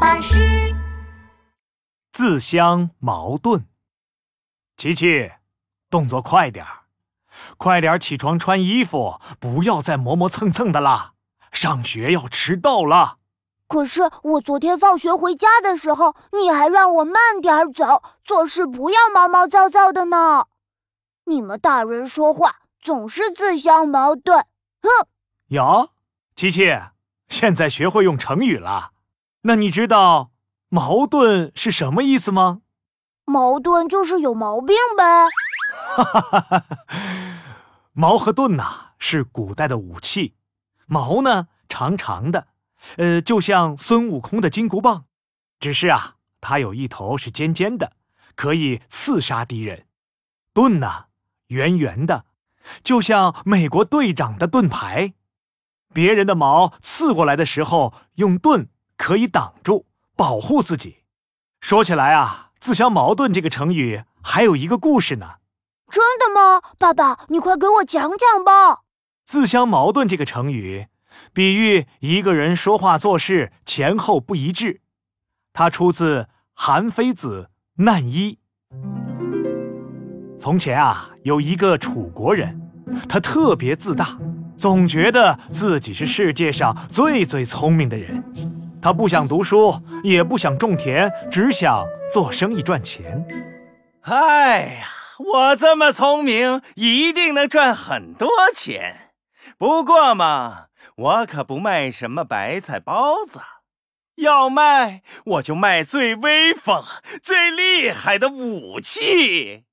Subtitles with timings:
[0.00, 0.74] 巴士。
[2.12, 3.66] 自相矛盾。
[4.76, 5.30] 琪琪，
[5.90, 6.84] 动作快点儿，
[7.56, 11.12] 快点起床穿衣服，不要再磨磨蹭蹭的啦！
[11.50, 13.18] 上学要迟到了。
[13.66, 20.46] 可是我昨天放学回家的时候，你还让我慢点儿走，做事不要毛毛躁躁的呢。
[21.24, 24.38] 你们大人说话总是自相矛盾。
[24.80, 24.88] 哼！
[25.48, 25.90] 哟，
[26.34, 26.74] 琪琪，
[27.28, 28.92] 现在学会用成语了。
[29.48, 30.32] 那你知道
[30.68, 32.60] 矛盾是什么意思吗？
[33.24, 35.24] 矛盾就是有毛病呗。
[35.96, 36.64] 哈哈哈哈
[37.94, 40.34] 矛和盾呐，是古代的武器。
[40.86, 42.48] 矛呢，长长的，
[42.98, 45.06] 呃，就像孙悟空的金箍棒，
[45.58, 47.92] 只是啊，它有一头是尖尖的，
[48.34, 49.86] 可以刺杀敌人。
[50.52, 51.06] 盾呢，
[51.46, 52.26] 圆圆的，
[52.82, 55.14] 就像美国队长的盾牌。
[55.94, 58.68] 别人的矛刺过来的时候，用盾。
[58.98, 60.98] 可以挡住，保护自己。
[61.62, 65.36] 说起来啊，“自相矛盾”这个成语还有一个故事呢。
[65.90, 66.60] 真的吗？
[66.76, 68.80] 爸爸，你快给我讲讲吧。
[69.24, 70.88] 自相矛盾这个成语，
[71.32, 74.82] 比喻一个人说话做事前后不一致。
[75.54, 76.22] 它出自
[76.52, 77.48] 《韩非子·
[77.84, 78.38] 难一》。
[80.38, 82.60] 从前啊，有一个楚国人，
[83.08, 84.16] 他特别自大，
[84.56, 88.22] 总觉得自己是世界上最最聪明的人。
[88.80, 93.26] 他不想读书，也不想种田，只想做生意赚钱。
[94.02, 99.12] 哎呀，我这么聪明，一定能赚很多钱。
[99.58, 103.40] 不过嘛，我可不卖什么白菜包子，
[104.16, 106.84] 要卖我就卖最威风、
[107.22, 109.64] 最厉害的武器。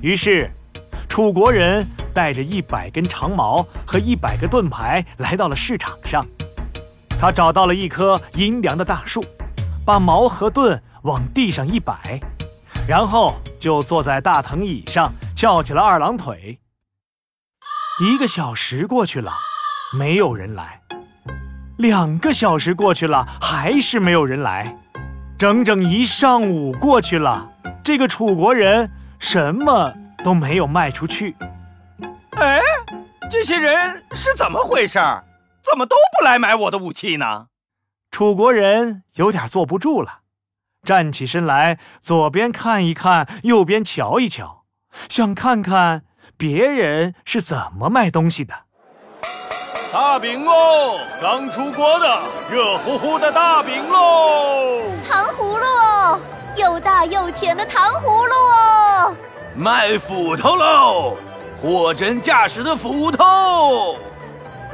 [0.00, 0.50] 于是，
[1.08, 6.24] 楚国人带着一百根长矛和一百个盾牌来到了市场上。
[7.24, 9.24] 他找到了一棵阴凉的大树，
[9.82, 12.20] 把矛和盾往地上一摆，
[12.86, 16.60] 然后就坐在大藤椅上翘起了二郎腿。
[17.98, 19.32] 一个小时过去了，
[19.94, 20.82] 没有人来；
[21.78, 24.76] 两个小时过去了，还是没有人来；
[25.38, 27.50] 整整一上午过去了，
[27.82, 29.90] 这个楚国人什么
[30.22, 31.34] 都没有卖出去。
[32.32, 32.60] 哎，
[33.30, 35.00] 这些人是怎么回事？
[35.74, 37.46] 怎么都不来买我的武器呢？
[38.12, 40.20] 楚国人有点坐不住了，
[40.84, 44.62] 站起身来，左边看一看，右边瞧一瞧，
[45.08, 46.04] 想看看
[46.36, 48.54] 别人是怎么卖东西的。
[49.92, 54.80] 大饼喽，刚出锅的热乎乎的大饼喽！
[55.08, 56.20] 糖葫芦哦，
[56.54, 59.16] 又大又甜的糖葫芦哦！
[59.56, 61.16] 卖斧头喽，
[61.60, 63.98] 货真价实的斧头。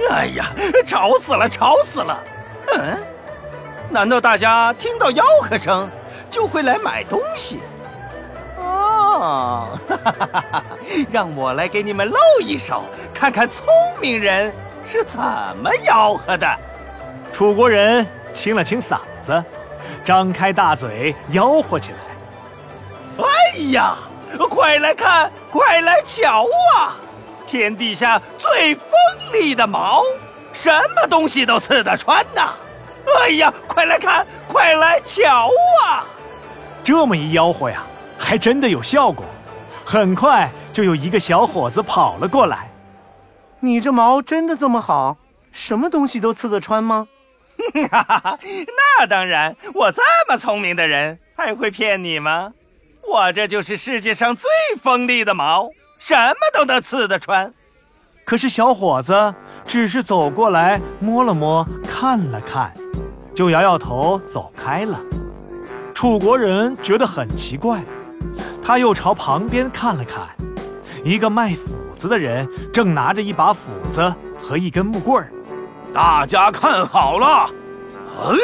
[0.08, 0.46] 哎呀，
[0.86, 2.22] 吵死了，吵死了！
[2.72, 2.96] 嗯，
[3.90, 5.88] 难道大家听到吆喝声
[6.30, 7.60] 就会来买东西？
[8.58, 10.64] 哦，哈哈哈哈
[11.10, 13.66] 让我来给你们露一手，看看聪
[14.00, 14.52] 明人
[14.84, 16.46] 是怎么吆喝的。
[17.32, 19.44] 楚国人清了清嗓子，
[20.04, 21.98] 张开大嘴吆喝起来
[23.24, 23.96] ：“哎呀，
[24.48, 26.46] 快来看，快来瞧
[26.76, 26.96] 啊！”
[27.50, 28.92] 天底下最锋
[29.32, 30.04] 利的矛，
[30.52, 32.54] 什么东西都刺得穿呐！
[33.18, 35.50] 哎呀，快来看，快来瞧
[35.82, 36.06] 啊！
[36.84, 37.82] 这么一吆喝呀，
[38.16, 39.24] 还真的有效果。
[39.84, 42.70] 很快就有一个小伙子跑了过来
[43.58, 45.16] ：“你这矛真的这么好？
[45.50, 47.08] 什么东西都刺得穿吗？”
[47.90, 48.38] 哈哈哈，
[49.00, 52.52] 那当然，我这么聪明的人还会骗你吗？
[53.02, 54.48] 我这就是世界上最
[54.80, 55.68] 锋利的矛。
[56.00, 57.52] 什么都能刺得穿，
[58.24, 59.34] 可是小伙子
[59.66, 62.74] 只是走过来摸了摸，看了看，
[63.34, 64.98] 就摇摇头走开了。
[65.94, 67.84] 楚国人觉得很奇怪，
[68.62, 70.26] 他又朝旁边看了看，
[71.04, 75.30] 一个卖斧子的人正拿着一把斧子和一根木棍儿。
[75.92, 77.50] 大家看好了，
[78.16, 78.34] 哎，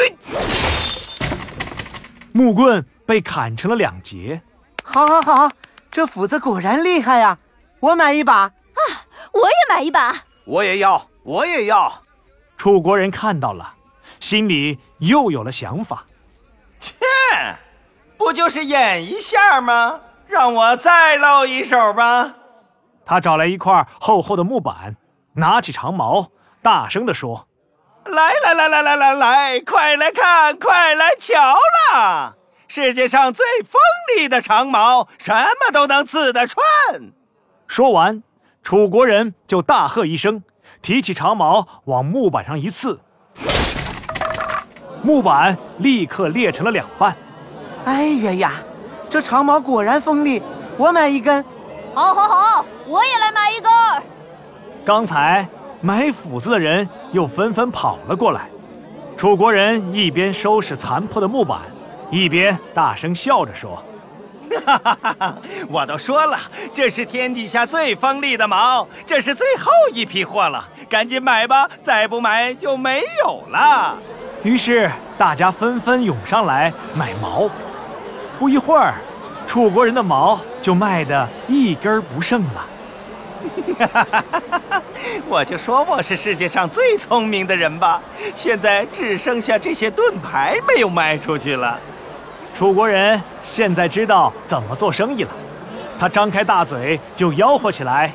[2.35, 4.43] 木棍被砍成了两截。
[4.85, 5.51] 好，好，好，
[5.91, 7.39] 这斧子果然厉害呀！
[7.81, 8.81] 我买一把啊！
[9.33, 10.15] 我也买一把，
[10.45, 11.93] 我也要，我也要。
[12.57, 13.75] 楚国人看到了，
[14.19, 16.05] 心里又有了想法。
[16.81, 16.95] 切，
[18.17, 20.01] 不就是演一下吗？
[20.27, 22.35] 让我再露一手吧。
[23.05, 24.97] 他找来一块厚厚的木板，
[25.35, 26.31] 拿起长矛，
[26.63, 27.47] 大声地说
[28.07, 31.35] ：“来来来来来来来，快来看，快来瞧
[31.93, 32.35] 啦！
[32.67, 33.81] 世界上最锋
[34.17, 36.65] 利的长矛，什么都能刺得穿。”
[37.67, 38.23] 说完，
[38.63, 40.43] 楚国人就大喝一声，
[40.81, 42.99] 提起长矛往木板上一刺，
[45.03, 47.15] 木板立刻裂成了两半。
[47.85, 48.53] 哎呀呀，
[49.09, 50.41] 这长矛果然锋利，
[50.77, 51.45] 我买一根。
[51.95, 53.71] 好，好，好，我也来买一根。
[54.85, 55.47] 刚才
[55.81, 58.49] 买斧子的人又纷纷跑了过来。
[59.17, 61.61] 楚国人一边收拾残破的木板，
[62.11, 63.96] 一边大声笑着说：“哈哈哈哈！
[65.69, 66.39] 我都说了，
[66.73, 73.97] 这是天底下最锋利的矛，这是最后一批货了，赶紧买吧，再不买就没有了。”
[74.43, 77.51] 于是大家纷纷涌上来买矛。
[78.39, 78.95] 不一会儿，
[79.47, 82.67] 楚国人的矛就卖得一根不剩了。
[85.29, 88.01] 我就说我是世界上最聪明的人吧！
[88.35, 91.79] 现在只剩下这些盾牌没有卖出去了。
[92.57, 95.31] 楚国人现在知道怎么做生意了，
[95.99, 98.15] 他张开大嘴就吆喝起来：“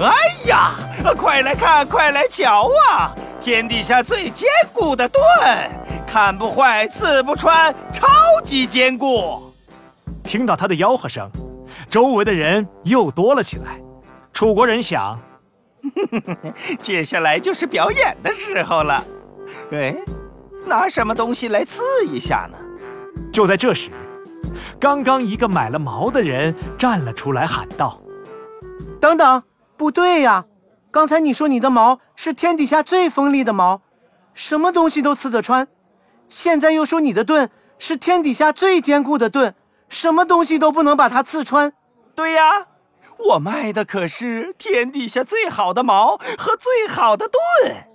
[0.00, 0.10] 哎
[0.48, 0.70] 呀，
[1.18, 3.12] 快来看，快来瞧啊！
[3.42, 5.22] 天底下最坚固的盾，
[6.10, 8.06] 看不坏，刺不穿，超
[8.42, 9.52] 级坚固！”
[10.24, 11.30] 听到他的吆喝声，
[11.90, 13.78] 周围的人又多了起来。
[14.32, 15.20] 楚国人想，
[16.80, 19.04] 接下来就是表演的时候了。
[19.72, 19.94] 哎，
[20.64, 22.56] 拿什么东西来刺一下呢？
[23.32, 23.90] 就在这时，
[24.80, 28.00] 刚刚一个买了矛的人站了出来，喊道
[29.00, 29.42] ：“等等，
[29.76, 30.44] 不对呀！
[30.90, 33.82] 刚才你说你的矛是天底下最锋利的矛，
[34.34, 35.66] 什么东西都刺得穿；
[36.28, 39.54] 现在又说你的盾是天底下最坚固的盾，
[39.88, 41.72] 什么东西都不能把它刺穿。
[42.14, 42.66] 对呀。”
[43.30, 47.88] 我卖的可是天底下最好的矛和最好的盾，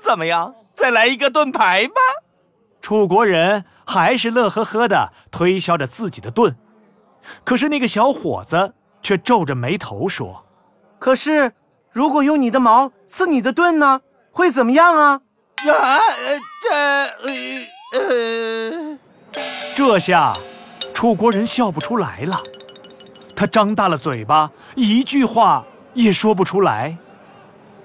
[0.00, 0.54] 怎么样？
[0.72, 2.00] 再来一个盾牌吧！
[2.80, 6.56] 楚国人还是乐呵呵的推销着自己的盾，
[7.44, 10.44] 可是那个小伙子却皱着眉头说
[10.98, 11.52] ：“可是，
[11.92, 15.20] 如果用你的矛刺你的盾呢，会怎么样啊？”
[15.68, 15.98] 啊，
[16.62, 17.08] 这呃
[17.94, 18.98] 呃，
[19.74, 20.36] 这下
[20.94, 22.40] 楚国人笑不出来了。
[23.34, 25.64] 他张大了嘴巴，一句话
[25.94, 26.96] 也说不出来。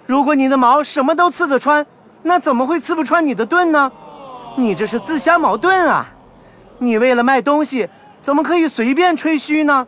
[0.05, 1.85] 如果你的矛什么都刺得穿，
[2.21, 3.91] 那怎么会刺不穿你的盾呢？
[4.55, 6.05] 你这是自相矛盾啊！
[6.77, 7.87] 你为了卖东西，
[8.21, 9.87] 怎么可以随便吹嘘呢？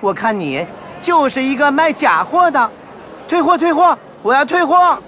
[0.00, 0.66] 我看你
[1.00, 2.70] 就是一个卖假货的。
[3.26, 3.98] 退货，退货！
[4.22, 4.98] 我要退货！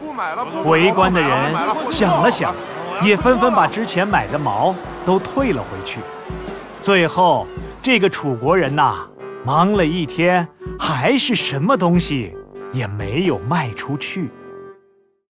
[0.64, 1.54] 围观的人
[1.90, 2.54] 想了想，
[3.02, 4.74] 也纷纷把之前买的毛
[5.06, 6.00] 都退了回去。
[6.80, 7.46] 最后，
[7.80, 9.06] 这个楚国人呐。
[9.42, 10.46] 忙了一天，
[10.78, 12.36] 还是什么东西
[12.72, 14.30] 也没有卖出去。